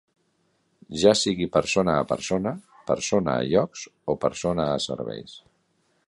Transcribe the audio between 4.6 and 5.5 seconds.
a serveis.